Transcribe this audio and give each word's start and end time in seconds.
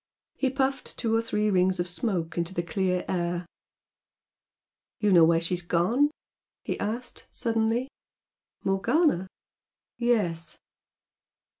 He 0.33 0.49
puffed 0.49 0.97
two 0.97 1.13
or 1.13 1.21
three 1.21 1.51
rings 1.51 1.79
of 1.79 1.87
smoke 1.87 2.35
into 2.35 2.55
the 2.55 2.63
clear 2.63 3.05
air. 3.07 3.45
"You 4.99 5.11
know 5.13 5.23
where 5.23 5.39
she's 5.39 5.61
gone?" 5.61 6.09
he 6.63 6.79
asked, 6.79 7.27
suddenly. 7.29 7.87
"Morgana?" 8.63 9.27
"Yes." 9.99 10.57